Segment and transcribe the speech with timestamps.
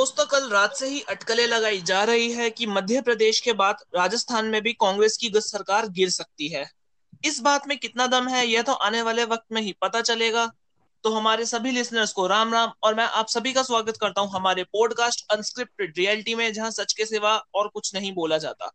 [0.00, 3.76] दोस्तों, कल रात से ही अटकलें लगाई जा रही है कि मध्य प्रदेश के बाद
[3.96, 6.64] राजस्थान में भी कांग्रेस की सरकार गिर सकती है।
[7.24, 10.46] इस बात में कितना दम है, यह तो आने वाले वक्त में ही पता चलेगा।
[11.04, 14.30] तो हमारे सभी लिसनर्स को राम राम, और मैं आप सभी का स्वागत करता हूँ
[14.30, 18.72] हमारे पॉडकास्ट अनस्क्रिप्टेड रियलिटी में, जहाँ सच के सिवा और कुछ नहीं बोला जाता।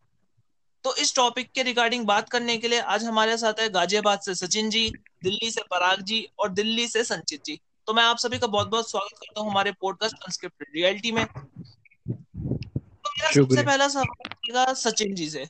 [0.84, 4.36] तो इस टॉपिक के रिगार्डिंग बात करने के लिए आज हमारे साथ है गाजियाबाद से
[4.36, 4.90] सचिन जी,
[5.24, 8.68] दिल्ली से पराग जी, और दिल्ली से संचित जी। तो मैं आप सभी का बहुत
[8.68, 15.16] बहुत स्वागत करता हूँ हमारे पॉडकास्ट अनस्क्रिप्टेड रियलिटी में। तो मेरा सबसे पहला सवाल सचिन
[15.16, 15.46] जी से।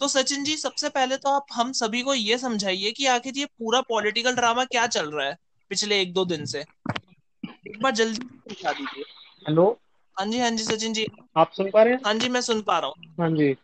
[0.00, 3.44] तो सचिन जी सबसे पहले तो आप हम सभी को ये समझाइए कि आखिर ये
[3.44, 5.36] पूरा पॉलिटिकल ड्रामा क्या चल रहा है
[5.70, 6.60] पिछले एक दो दिन से?
[6.60, 9.04] एक बार जल्दी समझा दीजिए।
[9.48, 9.80] हेलो?
[10.16, 12.00] हाँ जी हाँ जी सचिन जी। आप सुन पा रहे हैं?
[12.06, 13.54] हाँ जी मैं सुन पा रहा हूँ। हाँ जी।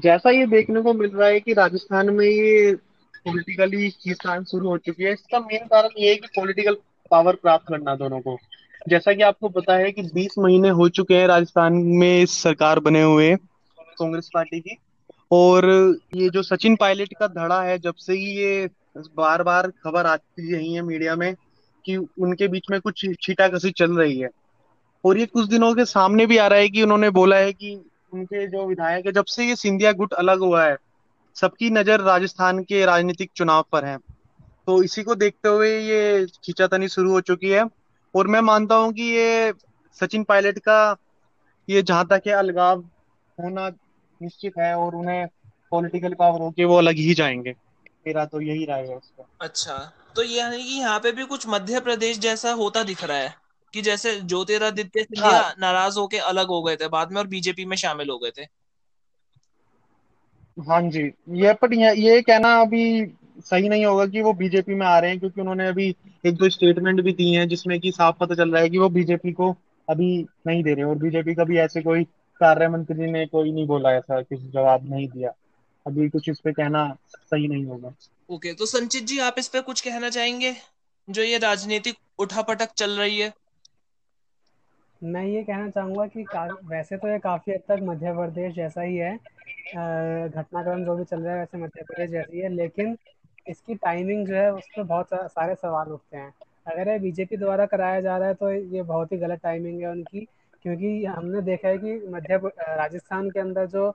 [0.00, 2.74] जैसा ये देखने को मिल रहा है कि राजस्थान में ये
[3.26, 6.76] पॉलिटिकली खींचतान शुरू हो चुकी है। इसका मेन कारण ये है कि पॉलिटिकल
[7.12, 8.36] पावर प्राप्त करना दोनों को।
[8.88, 13.02] जैसा कि आपको पता है कि 20 महीने हो चुके हैं राजस्थान में सरकार बने
[13.02, 13.34] हुए,
[13.78, 14.76] कांग्रेस पार्टी की।
[15.32, 15.66] और
[16.14, 18.68] ये जो सचिन पायलट का धड़ा है, जब से ही ये
[19.16, 21.34] बार बार खबर आती रही है मीडिया में
[21.84, 24.28] कि उनके बीच में कुछ छीटाकसी चल रही है।
[25.04, 27.74] और ये कुछ दिनों के सामने भी आ रहा है कि उन्होंने बोला है कि
[28.14, 30.76] उनके जो विधायक है, जब से ये सिंधिया गुट अलग हुआ है,
[31.36, 33.98] सबकी नज़र राजस्थान के राजनीतिक चुनाव पर है।
[34.68, 37.64] तो इसी को देखते हुए ये खींचातानी शुरू हो चुकी है।
[38.14, 39.52] और मैं मानता हूँ कि ये
[40.00, 40.78] सचिन पायलट का
[41.68, 42.80] ये जहाँ तक है अलगाव
[43.38, 43.68] होना
[44.20, 45.26] निश्चित है और उन्हें
[45.72, 47.54] पॉलिटिकल पावर होके वो अलग ही जाएँगे।
[48.06, 49.74] मेरा तो यही राय है उसका। अच्छा
[50.16, 53.34] तो ये यानी कि यहाँ पे भी कुछ मध्य प्रदेश जैसा होता दिख रहा है
[53.74, 57.64] कि जैसे ज्योतिरादित्य सिंधिया हाँ। नाराज़ होके अलग हो गए थे बाद में और बीजेपी
[57.64, 58.46] में शामिल हो गए थे?
[60.56, 61.00] हाँ जी
[61.36, 62.82] ये पर ये कहना अभी
[63.42, 65.88] सही नहीं होगा कि वो बीजेपी में आ रहे हैं क्योंकि उन्होंने अभी
[66.24, 68.88] एक दो स्टेटमेंट भी दी हैं जिसमें कि साफ़ पता चल रहा है कि वो
[68.90, 69.50] बीजेपी को
[69.88, 70.08] अभी
[70.46, 72.04] नहीं दे रहे और बीजेपी का भी ऐसे कोई
[72.40, 75.32] कार्य मंत्री ने कोई नहीं बोला ऐसा किसी जवाब नहीं दिया।
[75.86, 77.94] अभी कुछ इस पे कहना सही नहीं होगा।
[78.30, 80.54] ओके तो संचित जी आप इस पे कुछ कहना चाहेंगे?
[81.08, 83.32] जो ये राजनीतिक उठापटक चल रही है।
[85.02, 86.24] मैं ये कहना चाहूँगा कि
[86.66, 91.20] वैसे तो ये काफ़ी हद तक मध्य प्रदेश जैसा ही है। घटनाक्रम जो भी चल
[91.20, 92.96] रहा है वैसे मध्य प्रदेश जैसी है लेकिन
[93.46, 96.32] इसकी टाइमिंग जो है उस पर बहुत सारे सवाल उठते हैं।
[96.66, 99.90] अगर ये बीजेपी द्वारा कराया जा रहा है तो ये बहुत ही गलत टाइमिंग है
[99.90, 100.26] उनकी
[100.64, 103.88] क्योंकि हमने देखा है कि मध्य राजस्थान के अंदर जो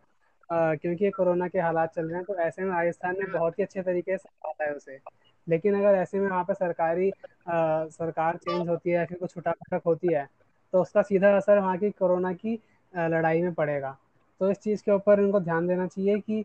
[0.49, 3.63] आ, क्योंकि कोरोना के हालात चल रहे हैं तो ऐसे में राजस्थान में बहुत ही
[3.63, 4.99] अच्छे तरीके से आता है उसे।
[5.47, 9.33] लेकिन अगर ऐसे में वहाँ पर सरकारी आ, सरकार चेंज होती है या फिर कुछ
[9.33, 10.27] छुटा फटक होती है
[10.73, 12.59] तो उसका सीधा असर वहाँ की कोरोना की
[12.93, 13.97] लड़ाई में पड़ेगा।
[14.41, 16.39] तो इस चीज़ के ऊपर इनको ध्यान देना चाहिए कि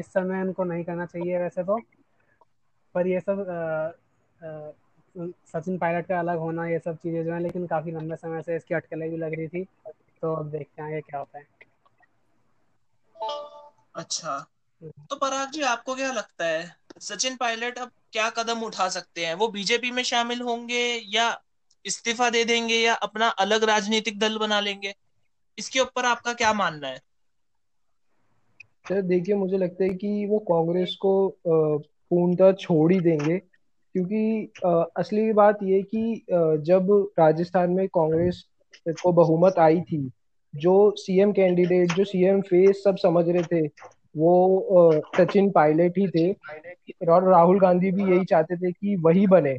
[0.00, 1.78] इस समय इनको नहीं करना चाहिए वैसे तो।
[2.94, 3.44] पर ये सब
[5.46, 8.56] सचिन पायलट का अलग होना ये सब चीज़ें जो है लेकिन काफ़ी लंबे समय से
[8.56, 9.64] इसकी अटकलें भी लग रही थी।
[10.22, 11.44] तो अब देखते हैं क्या होता है।
[13.94, 14.38] अच्छा।
[15.10, 16.62] तो पराग जी आपको क्या लगता है?
[17.00, 19.34] सचिन पायलट अब क्या कदम उठा सकते हैं?
[19.34, 20.82] वो बीजेपी में शामिल होंगे
[21.14, 21.28] या
[21.84, 24.94] इस्तीफा दे देंगे या अपना अलग राजनीतिक दल बना लेंगे?
[25.58, 27.00] इसके ऊपर आपका क्या मानना है?
[28.88, 31.12] सर देखिए मुझे लगता है कि वो कांग्रेस को
[32.10, 33.38] पूर्णतः छोड़ ही देंगे।
[33.94, 38.44] क्योंकि आ, असली बात ये कि आ, जब राजस्थान में कांग्रेस
[39.02, 40.10] को बहुमत आई थी
[40.54, 43.66] जो सीएम कैंडिडेट जो सीएम फेस सब समझ रहे थे
[44.16, 46.32] वो सचिन पायलट ही थे।
[47.08, 49.58] और राहुल गांधी भी यही चाहते थे कि वही बने।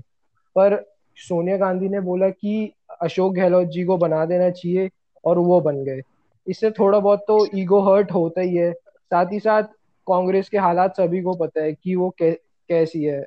[0.55, 0.75] पर
[1.17, 4.89] सोनिया गांधी ने बोला कि अशोक गहलोत जी को बना देना चाहिए
[5.25, 6.01] और वो बन गए।
[6.47, 9.63] इससे थोड़ा बहुत तो ईगो हर्ट होता ही है। साथ ही साथ
[10.07, 12.31] कांग्रेस के हालात सभी को पता है कि वो कै,
[12.69, 13.21] कैसी है।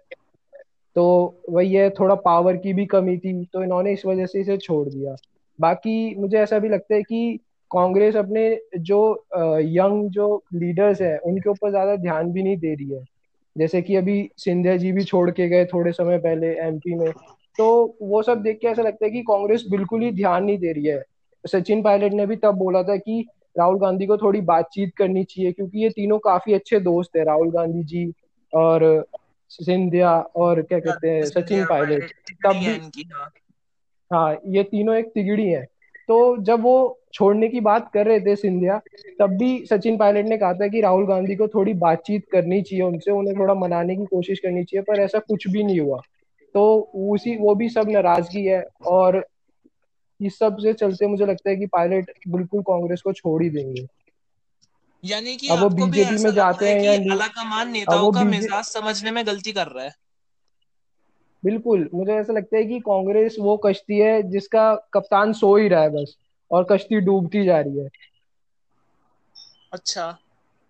[0.96, 1.04] तो
[1.50, 4.88] वही है थोड़ा पावर की भी कमी थी तो इन्होंने इस वजह से इसे छोड़
[4.88, 5.14] दिया।
[5.58, 7.38] बाकी मुझे ऐसा भी लगता है कि
[7.70, 8.48] कांग्रेस अपने
[8.80, 9.00] जो
[9.60, 13.04] यंग जो लीडर्स हैं उनके ऊपर ज़्यादा ध्यान भी नहीं दे रही है।
[13.56, 17.10] जैसे कि अभी सिंधिया जी भी छोड़ के गए थोड़े समय पहले एमपी में।
[17.58, 20.72] तो वो सब देख के ऐसा लगता है कि कांग्रेस बिल्कुल ही ध्यान नहीं दे
[20.72, 21.02] रही है।
[21.44, 23.24] सचिन पायलट ने भी तब बोला था कि
[23.58, 27.50] राहुल गांधी को थोड़ी बातचीत करनी चाहिए क्योंकि ये तीनों काफ़ी अच्छे दोस्त है राहुल
[27.50, 28.12] गांधी जी
[28.54, 29.06] और
[29.48, 32.04] सिंधिया और क्या कहते हैं सचिन पायलट।
[32.46, 32.78] तब भी
[33.12, 33.30] हाँ।,
[34.12, 35.66] हाँ ये तीनों एक तिगड़ी है।
[36.08, 38.80] तो जब वो छोड़ने की बात कर रहे थे सिंधिया
[39.20, 42.84] तब भी सचिन पायलट ने कहा था कि राहुल गांधी को थोड़ी बातचीत करनी चाहिए
[42.84, 46.00] उनसे उन्हें थोड़ा मनाने की कोशिश करनी चाहिए पर ऐसा कुछ भी नहीं हुआ।
[46.54, 49.26] तो उसी वो भी सब नाराज़गी है और
[50.20, 53.86] इस सबसे चलते मुझे लगता है कि पायलट बिल्कुल कांग्रेस को छोड़ ही देंगे।
[55.04, 59.26] यानी कि अब वो बीजेपी में जाते हैं या नहीं नेताओं का मिजाज समझने में
[59.26, 59.94] गलती कर रहा है।
[61.44, 65.82] बिल्कुल मुझे ऐसा लगता है कि कांग्रेस वो कश्ती है जिसका कप्तान सो ही रहा
[65.82, 66.16] है बस
[66.50, 67.88] और कश्ती डूबती जा रही है।
[69.72, 70.18] अच्छा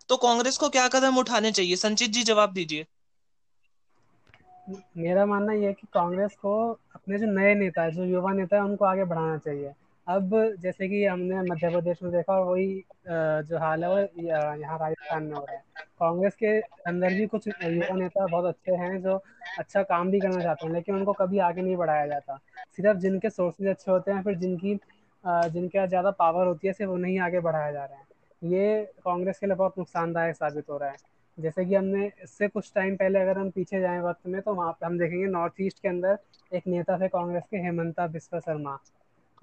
[0.08, 1.76] तो कांग्रेस को क्या कदम उठाने चाहिए?
[1.76, 2.86] संचित जी जवाब दीजिए।
[4.68, 6.52] मेरा मानना यह है कि कांग्रेस को
[6.94, 9.72] अपने जो नए नेता है, जो युवा नेता है, उनको आगे बढ़ाना चाहिए।
[10.06, 10.30] अब
[10.60, 13.98] जैसे कि हमने मध्य प्रदेश में देखा, वही जो हाल है, वो
[14.56, 15.62] यहाँ राजस्थान में हो रहा है।
[16.00, 19.16] कांग्रेस के अंदर भी कुछ युवा नेता बहुत अच्छे हैं, जो
[19.58, 22.38] अच्छा काम भी करना चाहते हैं, लेकिन उनको कभी आगे नहीं बढ़ाया जाता।
[22.76, 24.78] सिर्फ़ जिनके सोर्सेज अच्छे होते हैं, फिर जिनकी
[25.24, 28.04] जिनके ज़्यादा पावर होती है, सिर्फ़ उन्हें ही आगे बढ़ाया जा रहा है।
[28.42, 30.96] ये कांग्रेस के लिए बहुत नुकसानदायक साबित हो रहा है।
[31.38, 34.72] जैसे कि हमने इससे कुछ टाइम पहले अगर हम पीछे जाएँ वक्त में तो वहाँ
[34.72, 36.18] पे हम देखेंगे नॉर्थ ईस्ट के अंदर
[36.52, 38.78] एक नेता थे कांग्रेस के हेमंता बिस्वा शर्मा।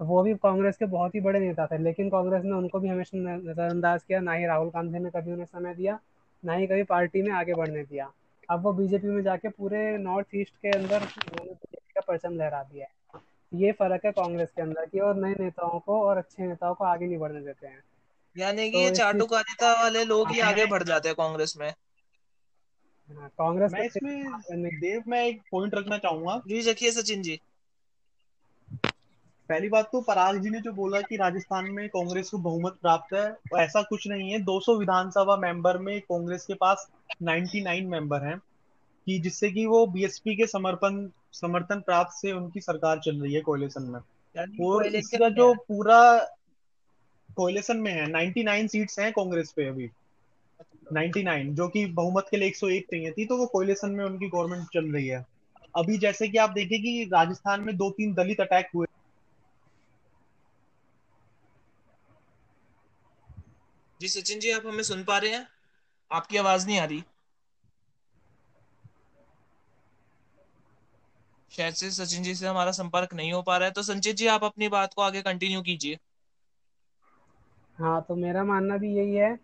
[0.00, 3.18] वो भी कांग्रेस के बहुत ही बड़े नेता थे, लेकिन कांग्रेस ने उनको भी हमेशा
[3.18, 5.98] नज़रअंदाज किया, ना ही राहुल गांधी ने कभी उन्हें समय दिया,
[6.42, 8.10] ना ही कभी पार्टी में आगे बढ़ने दिया।
[8.50, 12.86] अब वो बीजेपी में जाके पूरे नॉर्थ ईस्ट के अंदर बीजेपी का परचम लहरा दिया
[12.86, 13.20] है।
[13.52, 16.84] ये फ़र्क है कांग्रेस के अंदर की और नए नेताओं को और अच्छे नेताओं को
[16.84, 17.82] आगे नहीं बढ़ने देते हैं।
[18.36, 21.72] यानी कि तो ये चाटुकारिता वाले लोग ही आगे बढ़ जाते हैं कांग्रेस में।
[23.08, 27.40] हाँ, कांग्रेस मैं इसमें देव मैं एक पॉइंट रखना चाहूँगा। जी रखिए सचिन जी।
[29.50, 33.14] पहली बात तो पराग जी ने जो बोला कि राजस्थान में कांग्रेस को बहुमत प्राप्त
[33.14, 36.88] है तो ऐसा कुछ नहीं है। 200 विधानसभा मेंबर में कांग्रेस के पास
[37.22, 38.38] 99 मेंबर हैं
[39.06, 43.40] कि जिससे कि वो बीएसपी के समर्पण समर्थन प्राप्त से उनकी सरकार चल रही है
[43.40, 44.00] कोलिशन में।
[44.66, 45.98] और इसका जो पूरा
[47.36, 49.90] कोलिशन में है। 99 सीट्स हैं कांग्रेस पे अभी।
[50.92, 54.64] 99 जो कि बहुमत के लिए 101 चाहिए थी तो वो कोलिशन में उनकी गवर्नमेंट
[54.64, 55.24] चल रही है।
[55.76, 58.86] अभी जैसे कि आप देखिए कि राजस्थान में दो तीन दलित अटैक हुए।
[64.00, 65.48] जी, सचिन जी, आप हमें सुन पा रहे हैं?
[66.12, 67.02] आपकी आवाज़ नहीं आ रही।
[71.50, 74.26] शायद से सचिन जी से हमारा संपर्क नहीं हो पा रहा है। तो संचित जी,
[74.26, 75.98] आप अपनी बात को आगे कंटिन्यू कीजिए।
[77.78, 79.34] हाँ तो मेरा मानना भी यही है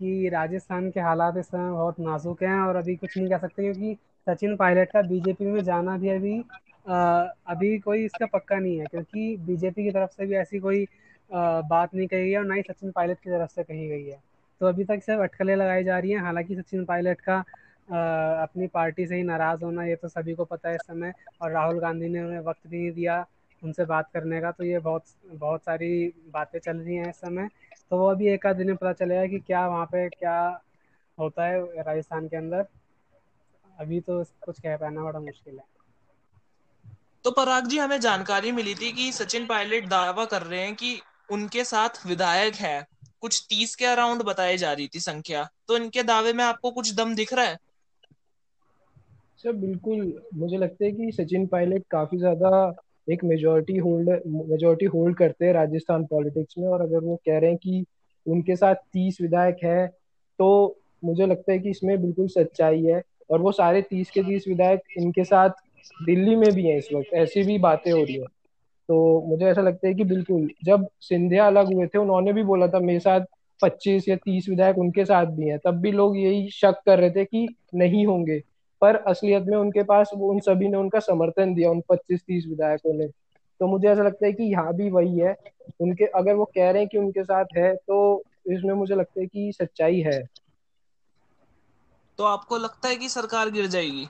[0.00, 3.62] कि राजस्थान के हालात इस समय बहुत नाजुक हैं और अभी कुछ नहीं कह सकते
[3.64, 3.96] क्योंकि
[4.26, 6.38] सचिन पायलट का बीजेपी में जाना भी अभी
[6.86, 10.84] आ, अभी कोई इसका पक्का नहीं है क्योंकि बीजेपी की तरफ़ से भी ऐसी कोई
[11.30, 14.04] आ, बात नहीं कही है और ना ही सचिन पायलट की तरफ़ से कही गई
[14.06, 14.20] है।
[14.60, 17.36] तो अभी तक सिर्फ़ अटकलें लगाई जा रही हैं। हालाँकि सचिन पायलट का
[17.88, 21.12] आ, अपनी पार्टी से ही नाराज़ होना ये तो सभी को पता है इस समय
[21.40, 23.24] और राहुल गांधी ने उन्हें वक्त भी नहीं दिया।
[23.66, 25.04] उनसे बात करने का तो ये बहुत
[25.34, 25.90] बहुत सारी
[26.30, 27.48] बातें चल रही हैं इस समय।
[27.90, 30.38] तो वो अभी एक आध दिन में पता चलेगा कि क्या वहाँ पे क्या
[31.18, 32.66] होता है राजस्थान के अंदर।
[33.78, 35.64] अभी तो कुछ कह पाना बड़ा मुश्किल है।
[37.24, 41.00] तो पराग जी हमें जानकारी मिली थी कि सचिन पायलट दावा कर रहे हैं कि
[41.30, 42.86] उनके साथ विधायक है।
[43.20, 46.94] कुछ तीस के अराउंड बताई जा रही थी संख्या। तो इनके दावे में आपको कुछ
[46.94, 47.56] दम दिख रहा है?
[49.38, 52.50] सर बिल्कुल। मुझे लगता है कि सचिन पायलट काफ़ी ज़्यादा
[53.10, 57.50] एक मेजोरिटी होल्ड मेजोरिटी होल्ड करते हैं राजस्थान पॉलिटिक्स में और अगर वो कह रहे
[57.50, 57.84] हैं कि
[58.28, 59.86] उनके साथ तीस विधायक है
[60.38, 64.44] तो मुझे लगता है कि इसमें बिल्कुल सच्चाई है और वो सारे तीस के तीस
[64.48, 65.50] विधायक इनके साथ
[66.02, 68.24] दिल्ली में भी हैं इस वक्त, ऐसी भी बातें हो रही है।
[68.88, 72.68] तो मुझे ऐसा लगता है कि बिल्कुल, जब सिंधिया अलग हुए थे, उन्होंने भी बोला
[72.68, 73.20] था, मेरे साथ
[73.62, 77.10] पच्चीस या तीस विधायक उनके साथ भी हैं, तब भी लोग यही शक कर रहे
[77.10, 78.42] थे कि नहीं होंगे।
[78.86, 82.46] पर असलियत में उनके पास वो उन सभी ने उनका समर्थन दिया उन पच्चीस तीस
[82.46, 83.06] विधायकों ने।
[83.60, 85.34] तो मुझे ऐसा लगता है कि यहाँ भी वही है।
[85.80, 89.26] उनके अगर वो कह रहे हैं कि उनके साथ है तो इसमें मुझे लगता है
[89.26, 90.20] कि सच्चाई है।
[92.18, 94.06] तो आपको लगता है कि सरकार गिर जाएगी?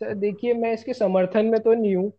[0.00, 2.10] देखिए मैं इसके समर्थन में तो नहीं हूँ।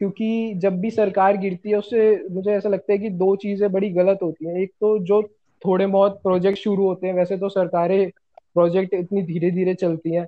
[0.00, 3.90] क्योंकि जब भी सरकार गिरती है उससे मुझे ऐसा लगता है कि दो चीज़ें बड़ी
[3.90, 5.22] गलत होती हैं। एक तो जो
[5.62, 8.10] थोड़े बहुत प्रोजेक्ट शुरू होते हैं वैसे तो सरकारें
[8.56, 10.26] प्रोजेक्ट इतनी धीरे धीरे चलती हैं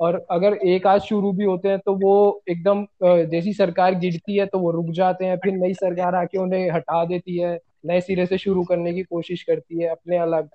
[0.00, 4.46] और अगर एक आज शुरू भी होते हैं तो वो एकदम जैसी सरकार गिरती है
[4.46, 8.26] तो वो रुक जाते हैं, फिर नई सरकार आके उन्हें हटा देती है, नए सिरे
[8.26, 10.48] से शुरू करने की कोशिश करती है अपने अलग।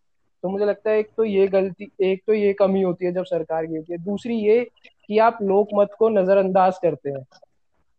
[0.44, 3.24] तो मुझे लगता है एक तो ये गलती, एक तो ये कमी होती है जब
[3.26, 4.64] सरकार गिरती है, दूसरी ये
[5.08, 7.26] कि आप लोक मत को नजरअंदाज करते हैं।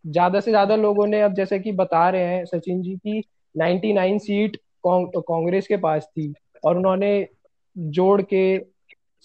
[0.05, 3.23] ज़्यादा से ज़्यादा लोगों ने अब जैसे कि बता रहे हैं सचिन जी की
[3.55, 4.57] 99 सीट
[4.87, 6.33] कांग्रेस के पास थी
[6.65, 7.27] और उन्होंने
[7.77, 8.59] जोड़ के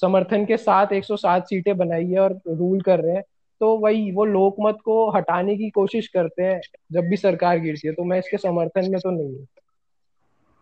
[0.02, 3.24] समर्थन के साथ 107 सीटें बनाई है और रूल कर रहे हैं।
[3.60, 7.94] तो वही वो लोकमत को हटाने की कोशिश करते हैं जब भी सरकार गिरती है।
[7.94, 9.48] तो मैं इसके समर्थन में तो नहीं हूँ।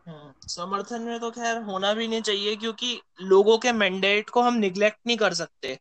[0.08, 4.54] हम्म, समर्थन में तो खैर होना भी नहीं चाहिए क्योंकि लोगों के मैंडेट को हम
[4.54, 5.78] निग्लेक्ट नहीं कर सकते।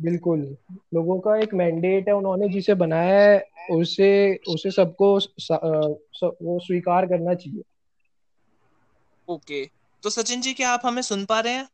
[0.00, 5.14] बिल्कुल। लोगों का एक मैंडेट है उन्होंने जिसे बनाया है उसे उसे सबको
[6.42, 7.62] वो स्वीकार करना चाहिए।
[9.28, 9.66] ओके।
[10.02, 11.68] तो सचिन जी क्या आप हमें सुन पा रहे हैं?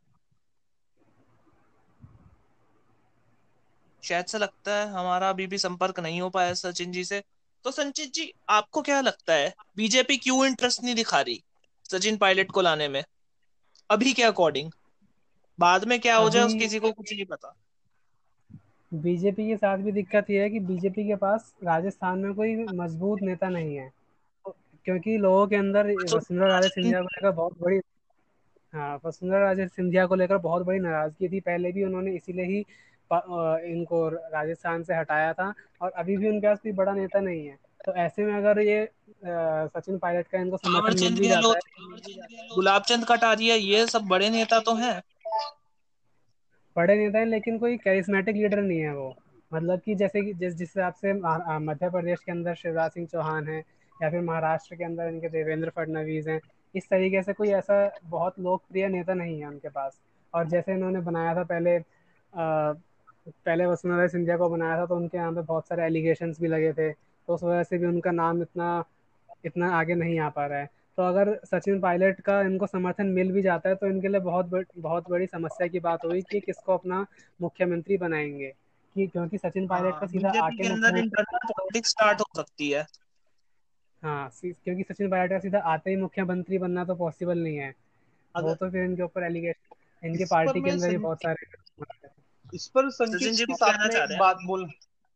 [4.02, 7.22] शायद से लगता है हमारा अभी भी संपर्क नहीं हो पाया सचिन जी से।
[7.64, 9.52] तो संचित जी आपको क्या लगता है?
[9.76, 11.42] बीजेपी क्यों इंटरेस्ट नहीं दिखा रही
[11.84, 13.02] सचिन पायलट को लाने में?
[13.90, 14.70] अभी के अकॉर्डिंग
[15.58, 17.54] बाद में क्या हो जाए उस किसी को कुछ नहीं पता।
[18.92, 23.22] बीजेपी के साथ भी दिक्कत यह है कि बीजेपी के पास राजस्थान में कोई मज़बूत
[23.22, 23.90] नेता नहीं है।
[24.86, 27.80] क्योंकि लोगों के अंदर वसुंधरा राजे सिंधिया को लेकर बहुत बड़ी
[28.72, 32.64] हाँ वसुंधरा राजे सिंधिया को लेकर बहुत बड़ी नाराज़गी थी। पहले भी उन्होंने इसीलिए ही
[33.10, 37.56] इनको राजस्थान से हटाया था और अभी भी उनके पास कोई बड़ा नेता नहीं है।
[37.86, 38.88] तो ऐसे में अगर ये
[39.24, 44.58] सचिन पायलट का इनको समर्थन मिल जाता है। गुलाब चंद कटारिया ये सब बड़े नेता
[44.60, 45.00] तो हैं।
[46.76, 49.14] बड़े नेता हैं लेकिन कोई कैरिस्मेटिक लीडर नहीं है वो।
[49.52, 51.12] मतलब कि जैसे कि जिस जिस हिसाब से
[51.60, 53.58] मध्य प्रदेश के अंदर शिवराज सिंह चौहान है
[54.00, 56.40] या फिर महाराष्ट्र के अंदर इनके देवेंद्र फडणवीस हैं
[56.74, 59.98] इस तरीके से कोई ऐसा बहुत लोकप्रिय नेता नहीं है उनके पास।
[60.34, 61.78] और जैसे इन्होंने बनाया था पहले
[63.28, 66.72] पहले वसुंधरा सिंधिया को बनाया था तो उनके यहाँ पे बहुत सारे एलिगेशन भी लगे
[66.72, 68.84] थे तो उस वजह से भी उनका नाम इतना
[69.46, 70.68] इतना आगे नहीं आ पा रहा है।
[70.98, 74.46] तो अगर सचिन पायलट का इनको समर्थन मिल भी जाता है तो इनके लिए बहुत
[74.46, 77.06] बड़, बहुत बड़ी समस्या की बात हुई कि किसको अपना
[77.40, 78.52] मुख्यमंत्री बनाएँगे
[78.96, 82.86] कि क्योंकि सचिन पायलट का हाँ, सीधा आके मुख्यमंत्री स्टार्ट हो सकती है।
[84.02, 87.74] हाँ क्योंकि सचिन पायलट का सीधा आते ही मुख्यमंत्री बनना तो पॉसिबल नहीं है।
[88.34, 91.46] वो तो फिर इनके ऊपर एलिगेशन इनके पार्टी के अंदर ही बहुत सारे
[92.54, 94.68] इस पर संजीव जी साथ में एक बात बोल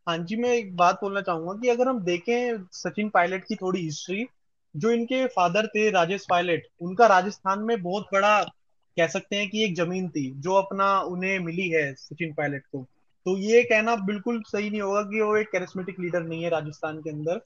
[0.07, 3.81] हाँ जी मैं एक बात बोलना चाहूँगा कि अगर हम देखें सचिन पायलट की थोड़ी
[3.81, 4.27] हिस्ट्री
[4.77, 8.43] जो इनके फादर थे राजेश पायलट उनका राजस्थान में बहुत बड़ा
[8.97, 12.87] कह सकते हैं कि एक ज़मीन थी जो अपना उन्हें मिली है सचिन पायलट को।
[13.27, 16.99] तो ये कहना बिल्कुल सही नहीं होगा कि वो एक कैरिस्मेटिक लीडर नहीं है राजस्थान
[16.99, 17.41] के अंदर।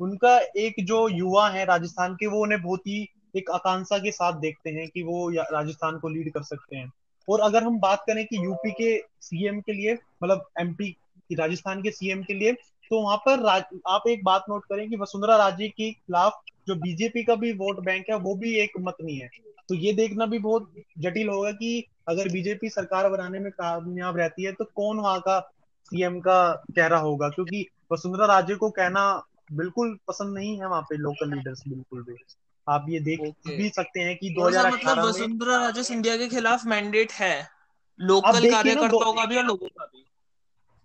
[0.00, 4.40] उनका एक जो युवा है राजस्थान के वो उन्हें बहुत ही एक आकांक्षा के साथ
[4.40, 6.92] देखते हैं कि वो राजस्थान को लीड कर सकते हैं।
[7.28, 10.96] और अगर हम बात करें कि यूपी के सीएम के लिए मतलब एमपी
[11.30, 12.52] राजस्थान के सीएम के लिए
[12.90, 13.46] तो वहाँ पर
[13.88, 17.80] आप एक बात नोट करें कि वसुंधरा राजे के खिलाफ जो बीजेपी का भी वोट
[17.84, 19.28] बैंक है, वो भी एक मत नहीं है।
[19.68, 24.44] तो ये देखना भी बहुत जटिल होगा कि अगर बीजेपी सरकार बनाने में कामयाब रहती
[24.44, 25.40] है तो कौन वहाँ का
[25.84, 27.28] सीएम का चेहरा होगा?
[27.28, 32.16] क्योंकि वसुंधरा राजे को कहना बिल्कुल पसंद नहीं है वहाँ पे लोकल लीडर्स बिल्कुल भी।
[32.66, 33.56] आप ये देख okay.
[33.56, 37.48] भी सकते हैं कि 2018 मतलब वसुंधरा राजे सिंधिया के खिलाफ मैंडेट है।
[38.00, 40.04] लोकल कार्यकर्ताओं का भी और लोगों का भी।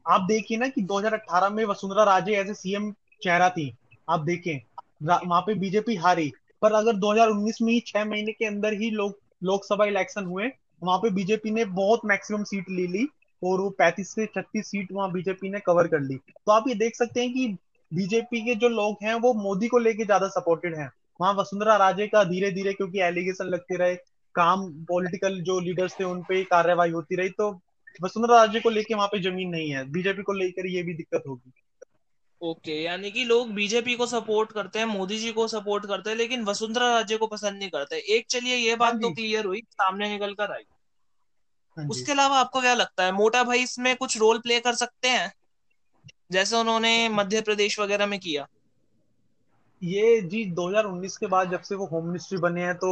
[0.06, 2.92] आप देखिए ना कि 2018 में Vasundhara Raje as a CM
[3.24, 3.74] चेहरा थी।
[4.10, 4.60] आप देखें
[5.04, 6.32] वहाँ पे बीजेपी हारी।
[6.62, 10.52] पर अगर 2019 में ही छह महीने के अंदर ही लोक लोकसभा इलेक्शन हुए
[10.84, 13.08] वहाँ पे बीजेपी ने बहुत मैक्सिमम सीट ले ली
[13.42, 16.76] और वो पैंतीस से छत्तीस सीट वहाँ बीजेपी ने कवर कर ली। तो आप ये
[16.76, 17.48] देख सकते हैं कि
[17.92, 20.90] बीजेपी के जो लोग हैं वो मोदी को लेके ज़्यादा सपोर्टेड हैं।
[21.22, 23.96] वहाँ वसुंधरा राजे का धीरे धीरे क्योंकि एलिगेशन लगते रहे
[24.36, 27.62] काम पॉलिटिकल जो लीडर्स थे उन पे कार्रवाई होती रही तो
[28.04, 31.24] वसुंधरा राजे को लेके वहाँ पे ज़मीन नहीं है। बीजेपी को लेकर ये भी दिक्कत
[31.28, 31.52] होगी।
[32.42, 36.10] ओके okay, यानी कि लोग बीजेपी को सपोर्ट करते हैं मोदी जी को सपोर्ट करते
[36.10, 39.46] हैं लेकिन वसुंधरा राजे को पसंद नहीं करते। एक चलिए ये बात हाँ तो क्लियर
[39.46, 40.64] हुई सामने निकल कर आई।
[41.78, 45.08] हाँ उसके अलावा आपको क्या लगता है मोटा भाई इसमें कुछ रोल प्ले कर सकते
[45.08, 45.32] हैं?
[46.32, 48.48] जैसे उन्होंने मध्य प्रदेश वगैरह में किया।
[49.82, 52.90] ये जी 2019 के बाद जब से वो होम मिनिस्ट्री बने हैं तो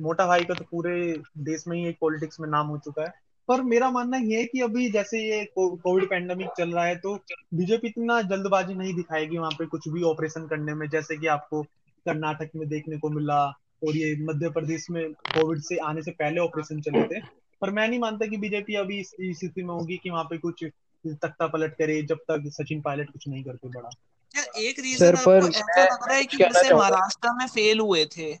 [0.00, 0.94] मोटा भाई का तो पूरे
[1.38, 3.12] देश में ही एक पॉलिटिक्स में नाम हो चुका है।
[3.48, 7.14] पर मेरा मानना ये है कि अभी जैसे ये कोविड पैंडेमिक चल रहा है तो
[7.54, 11.62] बीजेपी इतना जल्दबाजी नहीं दिखाएगी वहाँ पे कुछ भी ऑपरेशन करने में, जैसे कि आपको
[11.62, 16.40] कर्नाटक में देखने को मिला और ये मध्य प्रदेश में कोविड से आने से पहले
[16.40, 17.20] ऑपरेशन चले थे।
[17.62, 20.64] पर मैं नहीं मानता कि बीजेपी अभी इस स्थिति में होगी कि वहाँ पे कुछ
[21.04, 23.90] तख्ता पलट करे, जब तक सचिन पायलट कुछ नहीं करते बड़ा।
[24.34, 28.32] एक रीजन आपको ऐसा लग रहा है कि जैसे महाराष्ट्र में फेल हुए थे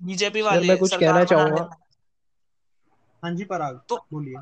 [0.00, 1.68] बीजेपी वाले मैं कुछ कहना चाहूँगा।
[3.22, 4.36] हाँ जी पराग तो बोलिए।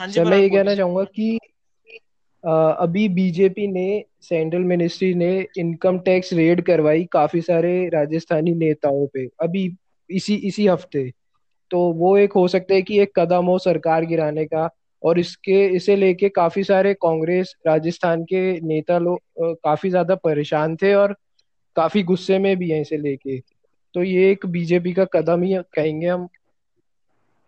[0.00, 1.38] हाँ जी मैं ये कहना चाहूँगा कि
[2.44, 9.26] अभी बीजेपी ने सेंट्रल मिनिस्ट्री ने इनकम टैक्स रेड करवाई काफ़ी सारे राजस्थानी नेताओं पे।
[9.42, 9.64] अभी
[10.10, 11.10] इसी इसी हफ़्ते।
[11.70, 14.68] तो वो एक हो सकता है कि एक कदम हो सरकार गिराने का।
[15.02, 20.92] और इसके इसे लेके काफ़ी सारे कांग्रेस राजस्थान के नेता लोग काफ़ी ज़्यादा परेशान थे
[20.94, 21.14] और
[21.76, 23.38] काफ़ी गुस्से में भी हैं इसे लेके।
[23.94, 26.28] तो ये एक बीजेपी का कदम ही कहेंगे हम।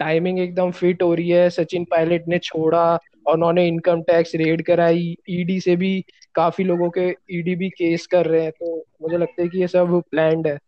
[0.00, 2.84] टाइमिंग एकदम फिट हो रही है सचिन पायलट ने छोड़ा
[3.26, 6.00] और उन्होंने इनकम टैक्स रेड कराई। ईडी से भी
[6.34, 9.68] काफ़ी लोगों के ईडी भी केस कर रहे हैं तो मुझे लगता है कि ये
[9.68, 10.58] सब प्लान्ड है।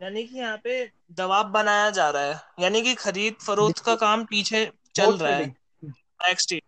[0.00, 4.24] यानी कि यहाँ पे दबाव बनाया जा रहा है। यानी कि खरीद फरोख्त का काम
[4.24, 4.64] पीछे
[4.98, 5.54] चल रहा है।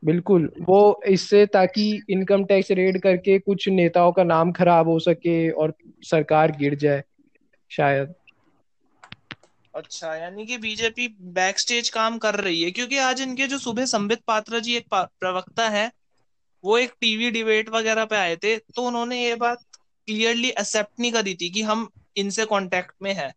[0.05, 5.51] बिल्कुल। वो इससे ताकि इनकम टैक्स रेड करके कुछ नेताओं का नाम खराब हो सके
[5.51, 7.03] और सरकार गिर जाए
[7.71, 8.15] शायद।
[9.75, 13.85] अच्छा यानी कि बीजेपी बैक स्टेज काम कर रही है क्योंकि आज इनके जो सुबह
[13.85, 15.93] संबित पात्रा जी एक प्रवक्ता है
[16.65, 19.59] वो एक टीवी डिबेट वगैरह पे आए थे तो उन्होंने ये बात
[20.07, 23.33] क्लियरली एक्सेप्ट नहीं करी थी कि हम इनसे कांटेक्ट में है।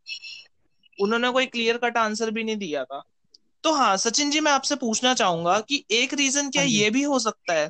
[1.01, 3.03] उन्होंने कोई क्लियर कट आंसर भी नहीं दिया था।
[3.63, 7.03] तो हाँ सचिन जी मैं आपसे पूछना चाहूँगा कि एक रीजन क्या हाँ ये भी
[7.03, 7.69] हो सकता है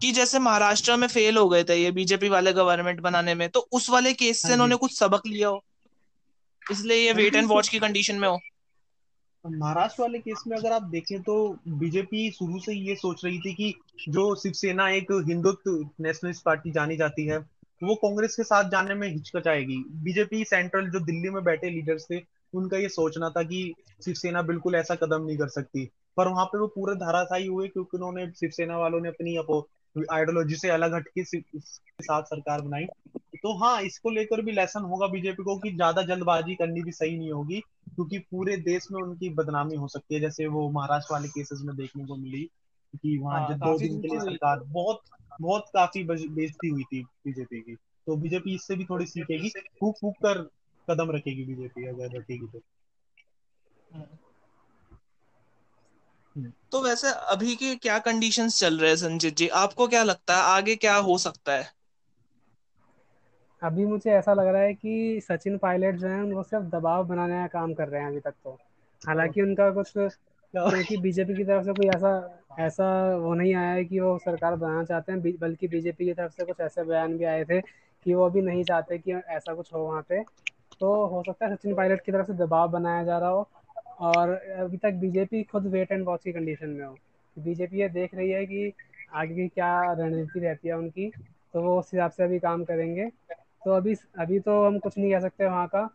[0.00, 3.60] कि जैसे महाराष्ट्र में फेल हो गए थे ये बीजेपी वाले गवर्नमेंट बनाने में तो
[3.72, 5.62] उस वाले केस से हाँ इन्होंने कुछ सबक लिया हो?
[6.62, 8.38] इसलिए ये वेट एंड वॉच की कंडीशन में हो।
[9.44, 11.34] महाराष्ट्र वाले केस में अगर आप देखें तो
[11.78, 13.74] बीजेपी शुरू से ही ये सोच रही थी कि
[14.08, 17.38] जो शिवसेना एक हिंदुत्व नेशनलिस्ट पार्टी जानी जाती है
[17.82, 22.18] वो कांग्रेस के साथ जाने में हिचकचाएगी। बीजेपी सेंट्रल जो दिल्ली में बैठे लीडर्स थे
[22.54, 23.62] उनका ये सोचना था कि
[24.04, 25.84] शिवसेना बिल्कुल ऐसा कदम नहीं कर सकती।
[26.16, 29.36] पर वहाँ पे वो पूरे धाराशाही हुए क्योंकि उन्होंने शिवसेना वालों ने अपनी
[30.12, 32.84] आइडियोलॉजी से अलग हटके साथ सरकार बनाई।
[33.36, 37.16] तो हाँ इसको लेकर भी लेसन होगा बीजेपी को कि ज़्यादा जल्दबाजी करनी भी सही
[37.18, 41.28] नहीं होगी क्योंकि पूरे देश में उनकी बदनामी हो सकती है। जैसे वो महाराष्ट्र वाले
[41.28, 42.44] केसेस में देखने को मिली
[42.94, 45.00] कि वहाँ हाँ, दो दिन के लिए सरकार बहुत
[45.40, 47.74] बहुत काफ़ी बेजती हुई थी बीजेपी की।
[48.06, 49.48] तो बीजेपी इससे भी थोड़ी सीखेगी।
[49.80, 50.38] फूक फूक कर
[50.88, 52.62] कदम रखेगी बीजेपी अगर रखेगी तो।
[56.72, 59.48] तो वैसे अभी के क्या कंडीशंस चल रहे हैं संजीत जी?
[59.60, 61.72] आपको क्या लगता है आगे क्या हो सकता है?
[63.62, 67.34] अभी मुझे ऐसा लग रहा है कि सचिन पायलट जो है वो सिर्फ़ दबाव बनाने
[67.34, 68.58] का काम कर रहे हैं अभी तक तो।
[69.02, 72.10] हालाँकि उनका कुछ क्योंकि बीजेपी की तरफ़ से कोई ऐसा
[72.60, 72.86] ऐसा
[73.16, 76.44] वो नहीं आया है कि वो सरकार बनाना चाहते हैं बल्कि बीजेपी की तरफ़ से
[76.44, 79.80] कुछ ऐसे बयान भी आए थे कि वो अभी नहीं चाहते कि ऐसा कुछ हो
[79.80, 80.22] वहाँ पे।
[80.82, 83.48] तो हो सकता है सचिन पायलट की तरफ़ से दबाव बनाया जा रहा हो
[84.00, 86.96] और अभी तक बीजेपी खुद वेट एंड वॉच की कंडीशन में हो।
[87.36, 88.72] बीजेपी ये देख रही है कि
[89.14, 91.10] आगे की क्या रणनीति रहती है उनकी
[91.54, 93.08] तो वो उस हिसाब से अभी काम करेंगे।
[93.62, 95.88] तो अभी अभी तो हम कुछ नहीं कह सकते वहाँ का।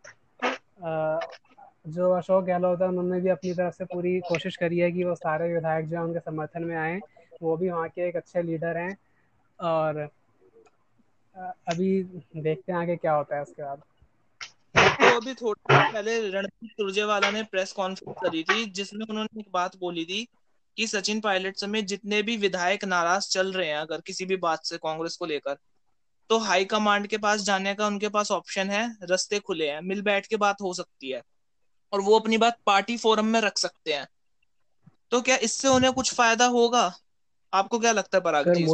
[1.89, 5.15] जो अशोक गहलोत है, उन्होंने भी अपनी तरफ़ से पूरी कोशिश करी है कि वो
[5.15, 6.99] सारे विधायक जो हैं, उनके समर्थन में आए।
[7.41, 8.97] वो भी वहाँ के एक अच्छे लीडर हैं।
[9.59, 9.97] और
[11.35, 13.81] अभी देखते हैं आगे क्या होता है उसके बाद।
[15.01, 19.75] तो अभी थोड़ा पहले रणदीप सुरजेवाला ने प्रेस कॉन्फ्रेंस करी थी जिसमें उन्होंने एक बात
[19.75, 20.27] बोली थी
[20.77, 24.65] कि सचिन पायलट समेत जितने भी विधायक नाराज़ चल रहे हैं अगर किसी भी बात
[24.65, 25.57] से कांग्रेस को लेकर
[26.29, 30.01] तो हाई कमांड के पास जाने का उनके पास ऑप्शन है रस्ते खुले हैं मिल
[30.01, 31.21] बैठ के बात हो सकती है
[31.93, 34.07] और वो अपनी बात पार्टी फोरम में रख सकते हैं।
[35.11, 36.91] तो क्या इससे उन्हें कुछ फ़ायदा होगा?
[37.53, 38.65] आपको क्या लगता है पराग जी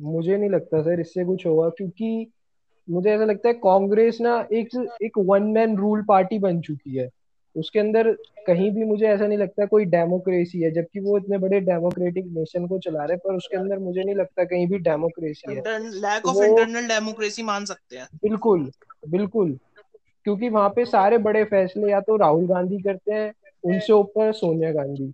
[0.00, 2.32] मुझे नहीं लगता सर इससे कुछ होगा क्योंकि
[2.90, 7.10] मुझे ऐसा लगता है कांग्रेस ना एक एक वन मैन रूल पार्टी बन चुकी है।
[7.56, 8.12] उसके अंदर
[8.46, 12.66] कहीं भी मुझे ऐसा नहीं लगता कोई डेमोक्रेसी है जबकि वो इतने बड़े डेमोक्रेटिक नेशन
[12.66, 16.44] को चला रहे पर उसके अंदर मुझे नहीं लगता कहीं भी डेमोक्रेसी है। लैक ऑफ़
[16.44, 18.70] इंटरनल डेमोक्रेसी मान सकते हैं। बिल्कुल
[19.08, 19.58] बिल्कुल।
[20.24, 23.32] क्योंकि वहाँ पे सारे बड़े फैसले या तो राहुल गांधी करते हैं
[23.64, 25.12] उनसे ऊपर सोनिया गांधी।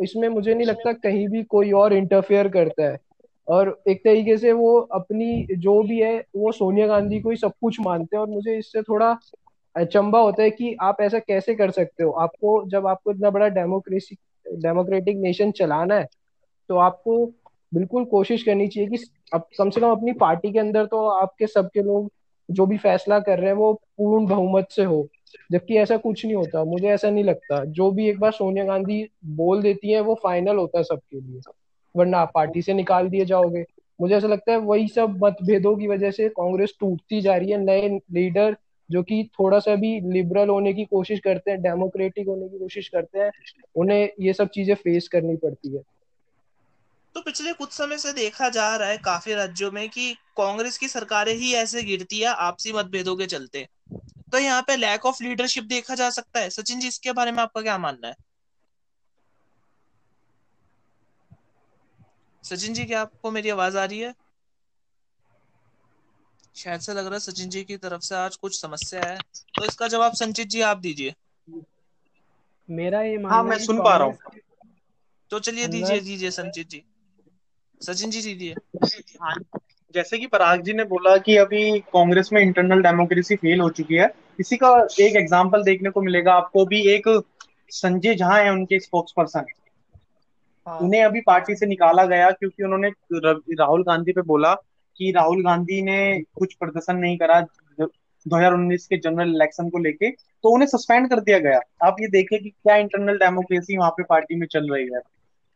[0.00, 2.98] इसमें मुझे नहीं लगता कहीं भी कोई और इंटरफेयर करता है।
[3.48, 7.50] और एक तरीके से वो अपनी जो भी है, वो सोनिया गांधी को ही सब
[7.50, 9.18] कुछ मानते हैं और मुझे इससे थोड़ा
[9.76, 12.10] अचंबा होता है कि आप ऐसा कैसे कर सकते हो?
[12.10, 14.16] आपको जब आपको इतना बड़ा डेमोक्रेसी,
[14.54, 16.06] डेमोक्रेटिक नेशन चलाना है
[16.68, 17.26] तो आपको
[17.74, 21.46] बिल्कुल कोशिश करनी चाहिए कि अब कम से कम अपनी पार्टी के अंदर तो आपके
[21.46, 22.12] सबके लोग
[22.50, 25.08] जो भी फैसला कर रहे हैं, वो पूर्ण बहुमत से हो।
[25.52, 29.08] जबकि ऐसा कुछ नहीं होता, मुझे ऐसा नहीं लगता। जो भी एक बार सोनिया गांधी
[29.24, 31.40] बोल देती है, वो फाइनल होता है सबके लिए।
[31.96, 33.64] वरना आप पार्टी से निकाल दिए जाओगे।
[34.00, 37.58] मुझे ऐसा लगता है वही सब मतभेदों की वजह से कांग्रेस टूटती जा रही है।
[37.58, 38.56] नए लीडर
[38.90, 42.88] जो कि थोड़ा सा भी लिबरल होने की कोशिश करते हैं डेमोक्रेटिक होने की कोशिश
[42.88, 43.30] करते हैं,
[43.76, 45.82] उन्हें ये सब चीज़ें फेस करनी पड़ती है।
[47.14, 50.88] तो पिछले कुछ समय से देखा जा रहा है काफ़ी राज्यों में कि कांग्रेस की
[50.88, 53.68] सरकारें ही ऐसे गिरती है, आपसी मतभेदों के चलते।
[54.32, 57.38] तो यहाँ पे लैक ऑफ़ लीडरशिप देखा जा सकता है। सचिन जी, इसके बारे में
[57.38, 58.14] आपका क्या मानना है?
[62.44, 64.12] सचिन जी क्या आपको मेरी आवाज़ आ रही है?
[66.56, 69.18] शायद से लग रहा है सचिन जी की तरफ़ से आज कुछ समस्या है।
[69.54, 71.14] तो इसका जवाब संचित जी आप दीजिए।
[72.68, 74.18] मेरा ये हाँ मैं सुन पा रहा हूँ।
[75.30, 76.82] तो चलिए दीजिए दीजिए संचित जी।
[77.80, 78.56] सचिन जी दीजिए।
[79.20, 79.34] हाँ
[79.94, 83.94] जैसे कि पराग जी ने बोला कि अभी कांग्रेस में इंटरनल डेमोक्रेसी फेल हो चुकी
[83.94, 84.08] है।
[84.40, 87.08] इसी का एक एग्जांपल देखने को मिलेगा। आपको भी एक
[87.72, 89.44] संजय झा है उनके स्पोक्स पर्सन
[90.66, 92.88] हाँ। उन्हें अभी पार्टी से निकाला गया क्योंकि उन्होंने
[93.54, 94.54] राहुल गांधी पे बोला
[94.96, 95.98] कि राहुल गांधी ने
[96.34, 97.40] कुछ प्रदर्शन नहीं करा
[98.26, 102.38] 2019 के जनरल इलेक्शन को लेके तो उन्हें सस्पेंड कर दिया गया। आप ये देखें
[102.42, 105.00] कि क्या इंटरनल डेमोक्रेसी वहाँ पे पार्टी में चल रही है।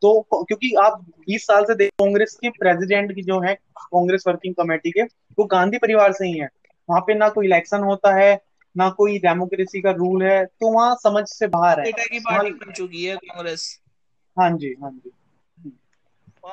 [0.02, 4.54] तो क्योंकि आप 20 साल से देख कांग्रेस के प्रेसिडेंट की जो है कांग्रेस वर्किंग
[4.54, 5.02] कमेटी के
[5.38, 6.48] वो गांधी परिवार से ही है।
[6.88, 8.38] वहाँ पे ना कोई इलेक्शन होता है
[8.76, 12.72] ना कोई डेमोक्रेसी का रूल है तो वहाँ समझ से बाहर है। की पार्टी बन
[12.72, 13.80] चुकी है कांग्रेस।
[14.36, 15.10] हाँ जी हाँ जी।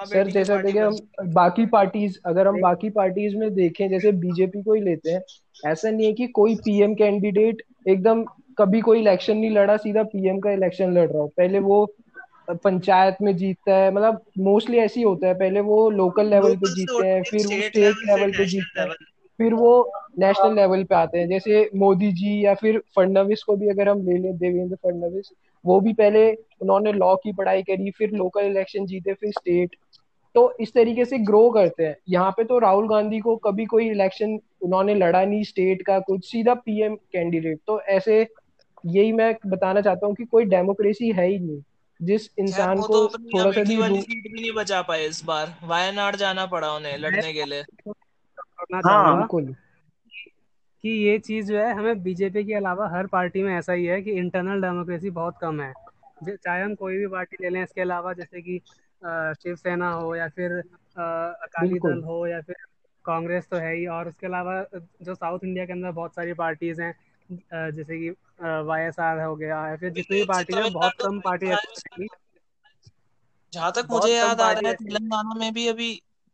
[0.05, 4.73] सर जैसा बन हम बाकी पार्टीज़ अगर हम बाकी पार्टीज़ में देखें जैसे बीजेपी को
[4.73, 5.21] ही लेते हैं
[5.63, 8.23] ऐसा नहीं है कि कोई पीएम कैंडिडेट एकदम
[8.57, 11.85] कभी कोई इलेक्शन नहीं लड़ा सीधा पीएम का इलेक्शन लड़ रहा हो। पहले वो
[12.63, 16.69] पंचायत में जीतता है मतलब मोस्टली ऐसे ही होता है। पहले वो लोकल लेवल पे
[16.69, 18.89] जीतते हैं फिर वो स्टेट लेवल पे जीतते हैं।
[19.39, 19.71] फिर वो
[20.19, 24.01] नेशनल लेवल पे आते हैं। जैसे मोदी जी या फिर फडणवीस को भी अगर हम
[24.01, 25.31] ले लें देवेंद्र फडणवीस
[25.65, 29.75] वो भी पहले उन्होंने लॉ की पढ़ाई करी फिर लोकल इलेक्शन जीते फिर स्टेट
[30.35, 33.89] तो इस तरीके से ग्रो करते हैं। यहाँ पे तो राहुल गांधी को कभी कोई
[33.89, 38.27] इलेक्शन उन्होंने लड़ा नहीं स्टेट का कुछ सीधा पीएम कैंडिडेट तो ऐसे
[38.85, 41.61] यही मैं बताना चाहता हूँ कि कोई डेमोक्रेसी है ही नहीं।
[41.99, 45.53] जिस इंसान को तो अपनी थोड़ा सा भी सीट भी नहीं बचा पाए इस बार।
[45.63, 47.61] वायनाड जाना पड़ा उन्हें लड़ने के लिए।
[48.85, 49.55] हाँ। बिल्कुल।
[50.83, 54.01] कि ये चीज़ जो है हमें बीजेपी के अलावा हर पार्टी में ऐसा ही है
[54.01, 55.73] कि इंटरनल डेमोक्रेसी बहुत कम है।
[56.27, 58.59] चाहे हम कोई भी पार्टी ले लें इसके अलावा जैसे कि
[59.35, 60.51] शिवसेना हो या फिर
[60.97, 62.55] अकाली बिल्कुल। दल हो या फिर
[63.05, 64.61] कांग्रेस तो है ही और उसके अलावा
[65.03, 66.93] जो साउथ इंडिया के अंदर बहुत सारी पार्टीज़ हैं
[67.71, 68.09] जैसे कि
[68.65, 71.57] वाईएसआर हो गया या फिर जितनी भी पार्टी है बहुत कम पार्टी हैं।
[73.53, 75.89] जहाँ तक बहुत मुझे कम याद आ पार्टी रहा है ऐसी तेलंगाना में भी अभी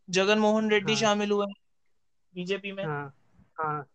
[0.08, 1.46] जगन मोहन रेड्डी हाँ। शामिल हुए
[2.34, 3.12] बीजेपी में। हाँ।
[3.58, 3.86] हाँ।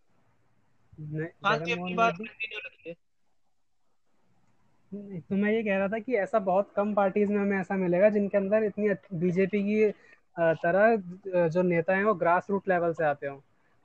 [4.93, 8.09] तो मैं ये कह रहा था कि ऐसा बहुत कम पार्टीज़ में हमें ऐसा मिलेगा
[8.11, 9.91] जिनके अंदर इतनी बीजेपी की
[10.63, 13.39] तरह जो नेता हैं वो ग्रास रूट लेवल से आते हों।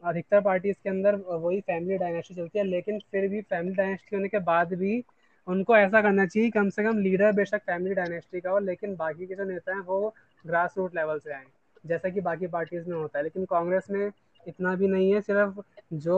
[0.04, 4.28] अधिकतर पार्टीज़ के अंदर वही फैमिली डायनेस्टी चलती है लेकिन फिर भी फैमिली डायनेस्टी होने
[4.30, 5.04] के बाद भी
[5.48, 9.26] उनको ऐसा करना चाहिए कम से कम लीडर बेशक फैमिली डायनेस्टी का हो लेकिन बाकी
[9.28, 10.14] के जो नेता हैं वो
[10.46, 11.46] ग्रास रूट लेवल से आए।
[11.84, 14.10] जैसा कि बाकी पार्टीज़ में होता है लेकिन कांग्रेस में
[14.46, 15.60] इतना भी नहीं है सिर्फ़
[15.96, 16.16] जो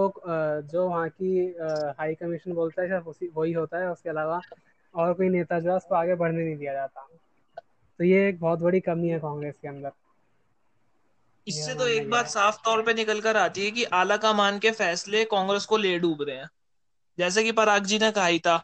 [0.66, 1.36] जो वहाँ की
[2.00, 4.42] हाई कमीशन बोलता है सिर्फ़ उसी वही होता है। उसके अलावा
[4.96, 7.08] और कोई नेता जो है उसको आगे बढ़ने नहीं दिया जाता।
[8.00, 9.92] तो ये एक बहुत बड़ी कमी है कांग्रेस के अंदर।
[11.48, 14.72] इससे तो एक बात साफ़ तौर पे निकल कर आती है कि आला कमान के
[14.74, 16.48] फैसले कांग्रेस को ले डूब रहे हैं।
[17.18, 18.62] जैसे कि पराग जी ने कहा ही था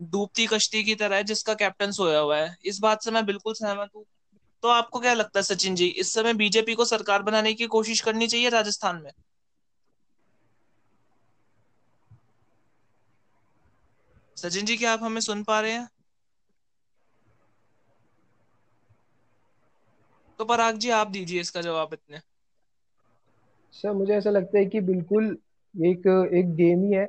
[0.00, 3.90] डूबती कश्ती की तरह जिसका कैप्टन सोया हुआ है। इस बात से मैं बिल्कुल सहमत
[3.96, 4.04] हूँ।
[4.66, 8.00] तो आपको क्या लगता है सचिन जी, इस समय बीजेपी को सरकार बनाने की कोशिश
[8.00, 9.10] करनी चाहिए राजस्थान में?
[14.36, 15.88] सचिन जी, क्या आप हमें सुन पा रहे हैं?
[20.38, 22.20] तो पराग जी, आप दीजिए इसका जवाब इतने।
[23.72, 25.38] सर, मुझे ऐसा लगता है कि बिल्कुल
[25.74, 27.06] एक एक गेम ही है।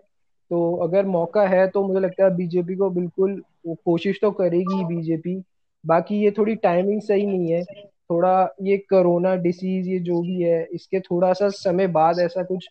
[0.52, 5.44] तो अगर मौका है तो मुझे लगता है बीजेपी को बिल्कुल कोशिश तो करेगी बीजेपी।
[5.86, 7.64] बाकी ये थोड़ी टाइमिंग सही नहीं है।
[8.10, 12.70] थोड़ा ये कोरोना डिसीज ये जो भी है इसके थोड़ा सा समय बाद ऐसा कुछ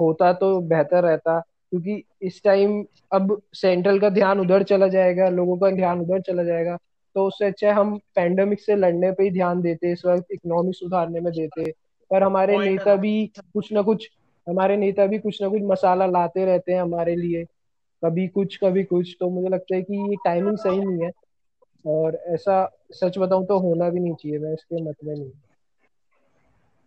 [0.00, 5.56] होता तो बेहतर रहता क्योंकि इस टाइम अब सेंट्रल का ध्यान उधर चला जाएगा लोगों
[5.58, 6.76] का ध्यान उधर चला जाएगा
[7.14, 11.20] तो उससे अच्छा हम पैंडमिक से लड़ने पे ही ध्यान देते इस वक्त इकोनॉमी सुधारने
[11.20, 11.70] में देते
[12.10, 14.08] पर हमारे नेता भी कुछ ना कुछ
[14.48, 17.44] हमारे नेता भी कुछ ना कुछ मसाला लाते रहते हैं हमारे लिए
[18.04, 21.10] कभी कुछ कभी कुछ तो मुझे लगता है कि ये टाइमिंग सही नहीं है।
[21.88, 25.30] और ऐसा सच बताऊँ तो होना भी नहीं चाहिए, मैं इसके मत में नहीं।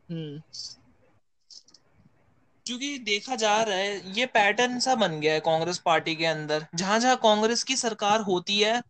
[0.10, 0.42] हम्म।
[2.66, 6.66] क्योंकि देखा जा रहा है, ये पैटर्न सा बन गया है कांग्रेस पार्टी के अंदर।
[6.76, 8.84] जहाँ जहाँ कांग्रेस की सरकार होती है,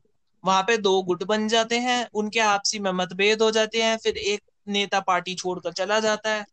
[0.45, 4.17] वहाँ पे दो गुट बन जाते हैं, उनके आपसी में मतभेद हो जाते हैं, फिर
[4.17, 6.45] एक नेता पार्टी छोड़कर चला जाता है,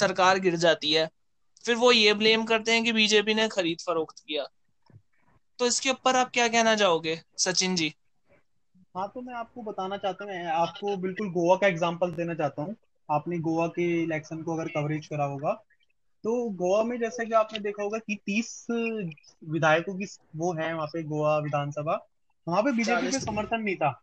[0.00, 1.10] सरकार गिर जाती है।
[1.64, 4.46] फिर वो ये ब्लेम करते हैं कि बीजेपी ने खरीद फरोख्त किया।
[5.58, 7.94] तो इसके ऊपर आप क्या कहना चाहोगे, सचिन जी?
[8.96, 12.62] हाँ तो मैं आपको बताना चाहता हूँ मैं आपको बिल्कुल गोवा का एग्जांपल देना चाहता
[12.62, 12.74] हूँ।
[13.10, 15.52] आपने गोवा के इलेक्शन को अगर कवरेज करा होगा
[16.24, 18.66] तो गोवा में जैसा कि आपने देखा होगा कि तीस
[19.48, 22.06] विधायकों की वो है वहाँ पे गोवा विधानसभा।
[22.46, 24.02] वहाँ पे बीजेपी पे समर्थन नहीं था।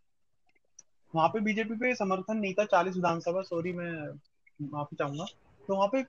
[1.14, 3.92] वहाँ पे बीजेपी पे समर्थन नहीं था चालीस विधानसभा सॉरी मैं
[4.72, 5.24] माफ़ी चाहूँगा।
[5.68, 6.02] तो वहाँ पे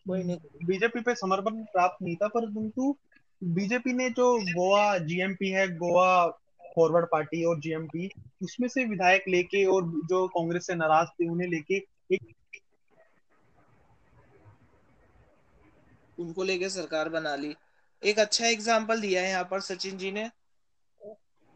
[0.66, 2.96] बीजेपी पे समर्थन प्राप्त नहीं था परंतु
[3.44, 6.26] बीजेपी ने जो गोवा जीएमपी है गोवा
[6.78, 8.10] फॉरवर्ड पार्टी और जीएमपी
[8.44, 11.78] उसमें से विधायक लेके और जो कांग्रेस से नाराज़ थे उन्हें लेके
[12.12, 12.34] एक
[16.18, 17.54] उनको लेके सरकार बना ली।
[18.02, 20.28] एक अच्छा एग्ज़ाम्पल दिया है यहाँ पर सचिन जी ने।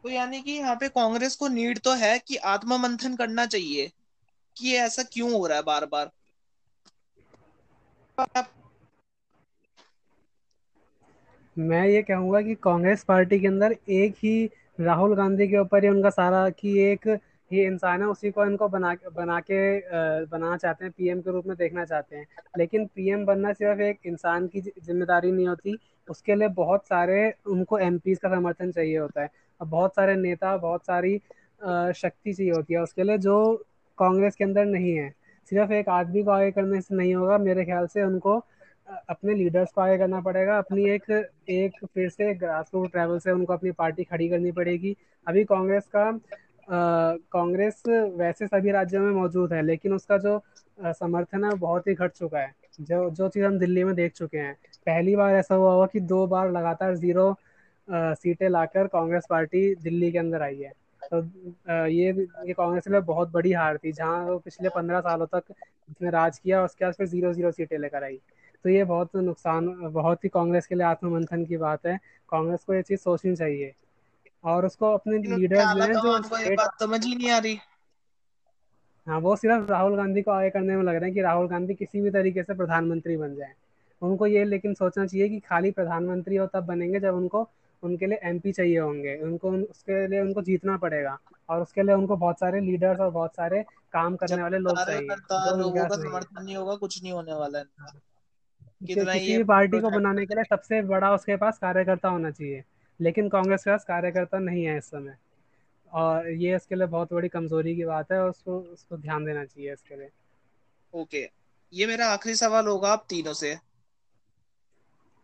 [0.04, 3.90] तो यानी कि यहाँ पे कांग्रेस को नीड तो है कि आत्ममंथन करना चाहिए
[4.58, 6.12] कि ये ऐसा क्यों हो रहा है बार बार
[11.58, 15.90] मैं ये कहूँगा कि कांग्रेस पार्टी के अंदर एक ही राहुल गांधी के ऊपर ही
[15.90, 17.08] उनका सारा कि एक
[17.52, 21.48] ही इंसान है, उसी को इनको बना बना के बनाना चाहते हैं, पीएम के रूप
[21.48, 22.26] में देखना चाहते हैं।
[22.58, 27.78] लेकिन पीएम बनना सिर्फ़ एक इंसान की ज़िम्मेदारी नहीं होती, उसके लिए बहुत सारे, उनको
[27.80, 29.30] एम का समर्थन चाहिए होता है।
[29.62, 31.18] और बहुत सारे नेता, बहुत सारी
[31.96, 33.36] शक्ति चाहिए होती है उसके लिए जो
[33.98, 35.10] कांग्रेस के अंदर नहीं है,
[35.52, 38.38] सिर्फ़ एक आदमी को आगे करने से नहीं होगा, मेरे ख्याल से उनको
[39.10, 41.10] अपने लीडर्स को आगे करना पड़ेगा। अपनी एक
[41.50, 44.96] एक फिर से ग्रास रूट ट्रैवल से उनको अपनी पार्टी खड़ी करनी पड़ेगी।
[45.28, 46.12] अभी कांग्रेस का
[47.34, 50.42] कांग्रेस वैसे सभी राज्यों में मौजूद है, लेकिन उसका जो
[50.80, 54.38] समर्थन है बहुत ही घट चुका है। जो जो चीज़ हम दिल्ली में देख चुके
[54.38, 54.54] हैं।
[54.88, 57.34] पहली बार ऐसा हुआ हुआ कि दो बार लगातार ज़ीरो
[57.88, 60.72] सीटें लाकर कांग्रेस पार्टी दिल्ली के अंदर आई है।
[61.04, 61.22] तो
[61.88, 62.12] ये
[62.48, 65.44] ये कांग्रेस लिए बहुत बड़ी हार थी, जहाँ वो पिछले पंद्रह सालों तक
[65.90, 68.20] उसने राज किया उसके बाद फिर ज़ीरो ज़ीरो सीटें लेकर आई।
[68.64, 72.74] तो ये बहुत नुकसान बहुत ही कांग्रेस के लिए आत्ममंथन की बात है। कांग्रेस को
[72.74, 73.74] ये चीज़ सोचनी चाहिए।
[74.44, 75.94] और उसको अपने लीडर जो है?
[75.96, 77.60] जो बात समझ ही नहीं आ रही।
[79.08, 81.74] हाँ वो सिर्फ़ राहुल गांधी को आगे करने में लग रहा है कि राहुल गांधी
[81.74, 83.54] किसी भी तरीके से प्रधानमंत्री बन जाए।
[84.02, 87.50] उनको ये लेकिन सोचना चाहिए कि खाली प्रधानमंत्री हो तब बनेंगे जब उनको
[87.84, 91.18] उनके लिए एमपी चाहिए होंगे। उनको उसके लिए उनको जीतना पड़ेगा।
[91.50, 95.10] और उसके लिए उनको बहुत सारे लीडर्स और बहुत सारे काम करने वाले लोग चाहिए।
[95.58, 97.66] लोगों का समर्थन नहीं होगा कुछ नहीं होने वाला है
[98.88, 102.64] किसी भी पार्टी को बनाने के लिए सबसे बड़ा उसके पास कार्यकर्ता होना चाहिए।
[103.00, 105.18] लेकिन कांग्रेस के पास कार्यकर्ता नहीं है इस समय।
[105.94, 109.46] और ये इसके लिए बहुत बड़ी कमज़ोरी की बात है और उसको उसको ध्यान देना
[109.46, 110.10] चाहिए इसके लिए।
[110.94, 111.30] ओके।
[111.74, 113.58] ये मेरा आखिरी सवाल होगा आप तीनों से।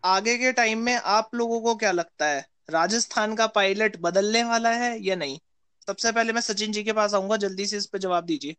[0.03, 2.45] आगे के टाइम में आप लोगों को क्या लगता है?
[2.69, 5.39] राजस्थान का पायलट बदलने वाला है या नहीं?
[5.87, 8.55] सबसे पहले मैं सचिन जी के पास आऊँगा जल्दी से इस पर जवाब दीजिए।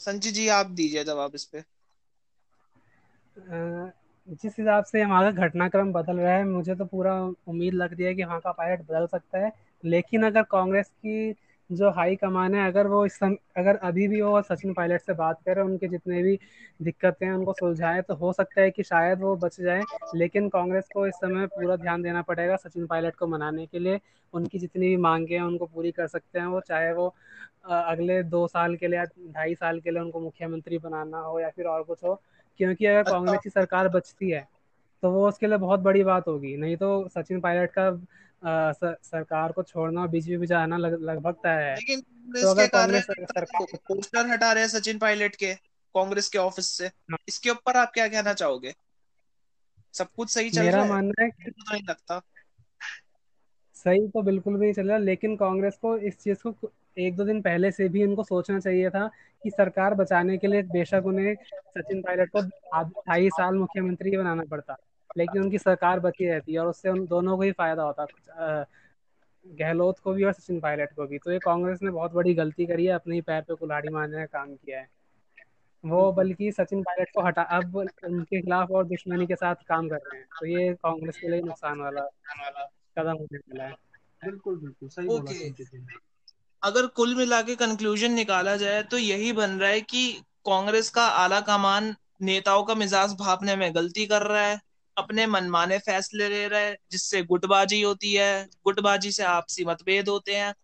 [0.00, 1.64] संजय जी, आप दीजिए जवाब इस पे।
[3.36, 8.14] जिस हिसाब से हमारा घटनाक्रम बदल रहा है, मुझे तो पूरा उम्मीद लग रही है
[8.14, 9.50] कि वहाँ का पायलट बदल सकता है।
[9.84, 11.32] लेकिन अगर कांग्रेस की
[11.70, 15.12] जो हाई कमान है अगर वो इस सम, अगर अभी भी वो सचिन पायलट से
[15.12, 16.38] बात करें उनके जितने भी
[16.82, 19.82] दिक्कतें हैं उनको सुलझाएँ तो हो सकता है कि शायद वो बच जाए
[20.14, 24.00] लेकिन कांग्रेस को इस समय पूरा ध्यान देना पड़ेगा सचिन पायलट को मनाने के लिए
[24.34, 27.14] उनकी जितनी भी मांगे हैं उनको पूरी कर सकते हैं वो चाहे वो
[27.64, 31.66] अगले दो साल के लिए ढाई साल के लिए उनको मुख्यमंत्री बनाना हो या फिर
[31.66, 32.14] और कुछ हो
[32.60, 34.48] क्योंकि अगर अच्छा। कांग्रेस की सरकार बचती है
[35.02, 38.02] तो वो उसके लिए बहुत बड़ी बात होगी। नहीं तो सचिन पायलट का
[38.44, 42.00] आ, स, सरकार को छोड़ना और बीजेपी में जाना लगभग तय है। लेकिन
[42.42, 43.06] तो अगर कांग्रेस
[43.74, 45.54] पोस्टर हटा रहे हैं सचिन पायलट के
[45.94, 48.74] कांग्रेस के ऑफ़िस से। हाँ। इसके ऊपर आप क्या कहना चाहोगे?
[49.92, 50.76] सब कुछ सही चल रहा है?
[50.76, 52.22] मेरा मानना है कि तो नहीं लगता।
[53.74, 57.24] सही तो बिल्कुल भी नहीं चल रहा लेकिन कांग्रेस को इस चीज़ को एक दो
[57.24, 59.10] दिन पहले से भी इनको सोचना चाहिए था
[59.42, 62.42] कि सरकार बचाने के लिए बेशक उन्हें सचिन पायलट को
[63.08, 64.76] ढाई साल मुख्यमंत्री बनाना पड़ता।
[65.16, 68.06] लेकिन उनकी सरकार बची रहती है और उससे उन दोनों को ही फ़ायदा होता
[69.46, 72.66] गहलोत को भी और सचिन पायलट को भी। तो ये कांग्रेस ने बहुत बड़ी गलती
[72.66, 74.88] करी है अपने ही पैर पे कुल्हाड़ी मारने का काम किया है।
[75.84, 79.96] वो बल्कि सचिन पायलट को हटा अब उनके खिलाफ और दुश्मनी के साथ काम कर
[79.96, 82.08] रहे हैं। तो ये कांग्रेस के लिए नुकसान वाला
[82.96, 83.74] कदम होने वाला है।
[84.24, 85.32] बिल्कुल बिल्कुल सही बोला
[86.62, 90.10] अगर कुल मिला के कंक्लूजन निकाला जाए तो यही बन रहा है कि
[90.46, 94.58] कांग्रेस का आला कमान नेताओं का मिजाज भापने में गलती कर रहा है।
[94.96, 100.36] अपने मनमाने फैसले ले रहे हैं जिससे गुटबाजी होती है गुटबाजी से आपसी मतभेद होते
[100.36, 100.54] हैं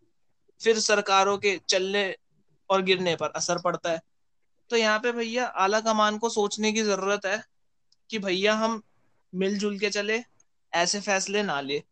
[0.60, 2.04] फिर सरकारों के चलने
[2.70, 4.00] और गिरने पर असर पड़ता है।
[4.70, 7.42] तो यहाँ पे भैया आला कमान को सोचने की ज़रूरत है
[8.10, 8.82] कि भैया हम
[9.32, 10.22] मिलजुल के चले
[10.72, 11.82] ऐसे फैसले ना ले।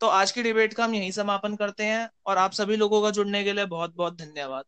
[0.00, 3.10] तो आज की डिबेट का हम यही समापन करते हैं और आप सभी लोगों का
[3.10, 4.64] जुड़ने के लिए बहुत बहुत धन्यवाद।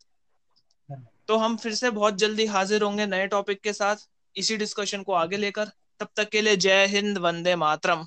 [1.29, 3.97] तो हम फिर से बहुत जल्दी हाजिर होंगे नए टॉपिक के साथ
[4.37, 8.07] इसी डिस्कशन को आगे लेकर। तब तक के लिए जय हिंद वंदे मातरम।